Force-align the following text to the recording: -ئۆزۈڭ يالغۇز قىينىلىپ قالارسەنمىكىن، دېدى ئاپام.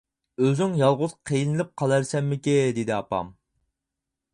-ئۆزۈڭ 0.45 0.73
يالغۇز 0.79 1.13
قىينىلىپ 1.31 1.71
قالارسەنمىكىن، 1.83 2.77
دېدى 2.79 2.99
ئاپام. 3.01 3.33